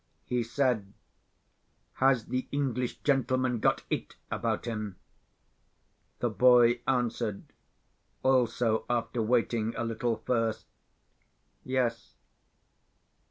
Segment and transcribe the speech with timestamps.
[0.25, 0.93] He said:
[2.01, 4.95] "Has the English gentleman got It about him?"
[6.21, 12.15] The boy answered—also, after waiting a little first—"Yes."